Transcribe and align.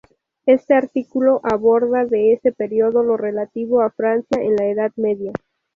Este 0.47 0.73
artículo 0.73 1.41
aborda, 1.43 2.05
de 2.07 2.33
ese 2.33 2.51
periodo, 2.51 3.03
lo 3.03 3.17
relativo 3.17 3.81
a 3.81 3.91
Francia 3.91 4.41
en 4.41 4.55
la 4.55 4.65
Edad 4.65 4.91
Media. 4.95 5.31